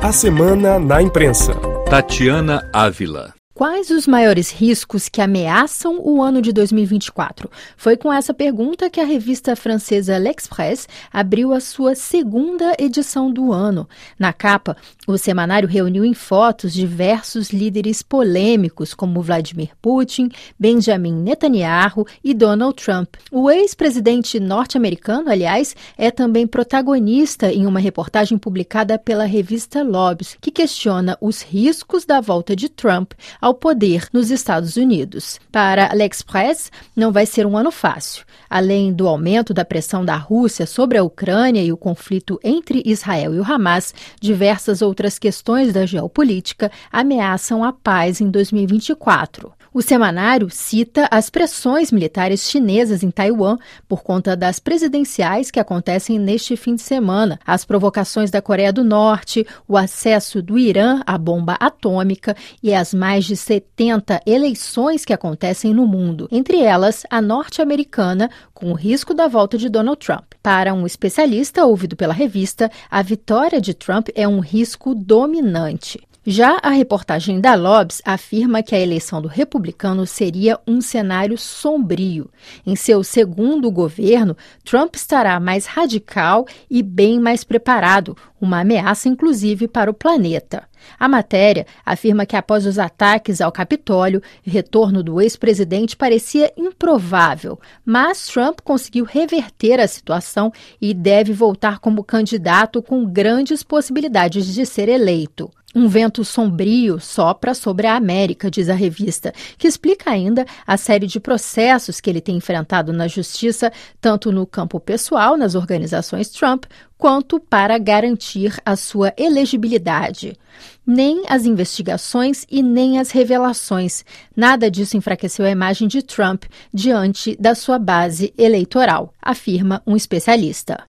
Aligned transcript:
A 0.00 0.12
Semana 0.12 0.78
na 0.78 1.02
Imprensa. 1.02 1.54
Tatiana 1.90 2.70
Ávila. 2.72 3.37
Quais 3.58 3.90
os 3.90 4.06
maiores 4.06 4.52
riscos 4.52 5.08
que 5.08 5.20
ameaçam 5.20 5.98
o 5.98 6.22
ano 6.22 6.40
de 6.40 6.52
2024? 6.52 7.50
Foi 7.76 7.96
com 7.96 8.12
essa 8.12 8.32
pergunta 8.32 8.88
que 8.88 9.00
a 9.00 9.04
revista 9.04 9.56
francesa 9.56 10.16
L'Express 10.16 10.86
abriu 11.12 11.52
a 11.52 11.58
sua 11.58 11.96
segunda 11.96 12.76
edição 12.78 13.32
do 13.32 13.52
ano. 13.52 13.88
Na 14.16 14.32
capa, 14.32 14.76
o 15.08 15.18
semanário 15.18 15.68
reuniu 15.68 16.04
em 16.04 16.14
fotos 16.14 16.72
diversos 16.72 17.50
líderes 17.50 18.00
polêmicos, 18.00 18.94
como 18.94 19.22
Vladimir 19.22 19.70
Putin, 19.82 20.30
Benjamin 20.56 21.14
Netanyahu 21.14 22.06
e 22.22 22.34
Donald 22.34 22.80
Trump. 22.80 23.16
O 23.28 23.50
ex-presidente 23.50 24.38
norte-americano, 24.38 25.30
aliás, 25.30 25.74
é 25.96 26.12
também 26.12 26.46
protagonista 26.46 27.52
em 27.52 27.66
uma 27.66 27.80
reportagem 27.80 28.38
publicada 28.38 28.96
pela 28.96 29.24
revista 29.24 29.82
Lobs, 29.82 30.36
que 30.40 30.52
questiona 30.52 31.18
os 31.20 31.42
riscos 31.42 32.04
da 32.04 32.20
volta 32.20 32.54
de 32.54 32.68
Trump 32.68 33.14
ao 33.48 33.54
poder 33.54 34.06
nos 34.12 34.30
Estados 34.30 34.76
Unidos. 34.76 35.40
Para 35.50 35.90
L'Express, 35.94 36.70
não 36.94 37.10
vai 37.10 37.24
ser 37.24 37.46
um 37.46 37.56
ano 37.56 37.70
fácil. 37.70 38.26
Além 38.48 38.92
do 38.92 39.08
aumento 39.08 39.54
da 39.54 39.64
pressão 39.64 40.04
da 40.04 40.16
Rússia 40.16 40.66
sobre 40.66 40.98
a 40.98 41.02
Ucrânia 41.02 41.62
e 41.62 41.72
o 41.72 41.76
conflito 41.76 42.38
entre 42.44 42.82
Israel 42.84 43.34
e 43.34 43.40
o 43.40 43.44
Hamas, 43.44 43.94
diversas 44.20 44.82
outras 44.82 45.18
questões 45.18 45.72
da 45.72 45.86
geopolítica 45.86 46.70
ameaçam 46.92 47.64
a 47.64 47.72
paz 47.72 48.20
em 48.20 48.30
2024. 48.30 49.57
O 49.78 49.80
semanário 49.80 50.50
cita 50.50 51.06
as 51.08 51.30
pressões 51.30 51.92
militares 51.92 52.50
chinesas 52.50 53.04
em 53.04 53.12
Taiwan 53.12 53.56
por 53.86 54.02
conta 54.02 54.36
das 54.36 54.58
presidenciais 54.58 55.52
que 55.52 55.60
acontecem 55.60 56.18
neste 56.18 56.56
fim 56.56 56.74
de 56.74 56.82
semana, 56.82 57.38
as 57.46 57.64
provocações 57.64 58.28
da 58.28 58.42
Coreia 58.42 58.72
do 58.72 58.82
Norte, 58.82 59.46
o 59.68 59.76
acesso 59.76 60.42
do 60.42 60.58
Irã 60.58 61.00
à 61.06 61.16
bomba 61.16 61.56
atômica 61.60 62.36
e 62.60 62.74
as 62.74 62.92
mais 62.92 63.24
de 63.24 63.36
70 63.36 64.20
eleições 64.26 65.04
que 65.04 65.12
acontecem 65.12 65.72
no 65.72 65.86
mundo, 65.86 66.26
entre 66.32 66.60
elas 66.60 67.04
a 67.08 67.22
norte-americana, 67.22 68.28
com 68.52 68.72
o 68.72 68.74
risco 68.74 69.14
da 69.14 69.28
volta 69.28 69.56
de 69.56 69.68
Donald 69.68 70.04
Trump. 70.04 70.32
Para 70.42 70.74
um 70.74 70.86
especialista 70.86 71.64
ouvido 71.64 71.94
pela 71.94 72.12
revista, 72.12 72.68
a 72.90 73.00
vitória 73.00 73.60
de 73.60 73.74
Trump 73.74 74.08
é 74.16 74.26
um 74.26 74.40
risco 74.40 74.92
dominante. 74.92 76.00
Já 76.26 76.58
a 76.62 76.70
reportagem 76.70 77.40
da 77.40 77.54
Lobs 77.54 78.02
afirma 78.04 78.62
que 78.62 78.74
a 78.74 78.78
eleição 78.78 79.22
do 79.22 79.28
republicano 79.28 80.04
seria 80.04 80.58
um 80.66 80.80
cenário 80.80 81.38
sombrio. 81.38 82.28
Em 82.66 82.76
seu 82.76 83.02
segundo 83.04 83.70
governo, 83.70 84.36
Trump 84.64 84.96
estará 84.96 85.38
mais 85.38 85.64
radical 85.64 86.44
e 86.68 86.82
bem 86.82 87.18
mais 87.20 87.44
preparado, 87.44 88.16
uma 88.40 88.60
ameaça 88.60 89.08
inclusive 89.08 89.68
para 89.68 89.90
o 89.90 89.94
planeta. 89.94 90.68
A 90.98 91.08
matéria 91.08 91.66
afirma 91.86 92.26
que 92.26 92.36
após 92.36 92.66
os 92.66 92.78
ataques 92.78 93.40
ao 93.40 93.52
Capitólio, 93.52 94.20
o 94.46 94.50
retorno 94.50 95.02
do 95.02 95.20
ex-presidente 95.20 95.96
parecia 95.96 96.52
improvável, 96.56 97.58
mas 97.86 98.26
Trump 98.26 98.58
conseguiu 98.62 99.04
reverter 99.04 99.80
a 99.80 99.88
situação 99.88 100.52
e 100.80 100.92
deve 100.92 101.32
voltar 101.32 101.78
como 101.78 102.04
candidato 102.04 102.82
com 102.82 103.06
grandes 103.06 103.62
possibilidades 103.62 104.52
de 104.52 104.66
ser 104.66 104.88
eleito. 104.88 105.50
Um 105.78 105.86
vento 105.86 106.24
sombrio 106.24 106.98
sopra 106.98 107.54
sobre 107.54 107.86
a 107.86 107.94
América, 107.94 108.50
diz 108.50 108.68
a 108.68 108.74
revista, 108.74 109.32
que 109.56 109.68
explica 109.68 110.10
ainda 110.10 110.44
a 110.66 110.76
série 110.76 111.06
de 111.06 111.20
processos 111.20 112.00
que 112.00 112.10
ele 112.10 112.20
tem 112.20 112.36
enfrentado 112.36 112.92
na 112.92 113.06
justiça, 113.06 113.72
tanto 114.00 114.32
no 114.32 114.44
campo 114.44 114.80
pessoal, 114.80 115.36
nas 115.36 115.54
organizações 115.54 116.30
Trump, 116.30 116.64
quanto 116.96 117.38
para 117.38 117.78
garantir 117.78 118.60
a 118.66 118.74
sua 118.74 119.14
elegibilidade. 119.16 120.36
Nem 120.84 121.22
as 121.28 121.44
investigações 121.44 122.44
e 122.50 122.60
nem 122.60 122.98
as 122.98 123.12
revelações. 123.12 124.04
Nada 124.34 124.68
disso 124.68 124.96
enfraqueceu 124.96 125.46
a 125.46 125.50
imagem 125.50 125.86
de 125.86 126.02
Trump 126.02 126.46
diante 126.74 127.36
da 127.38 127.54
sua 127.54 127.78
base 127.78 128.34
eleitoral, 128.36 129.14
afirma 129.22 129.80
um 129.86 129.94
especialista. 129.94 130.84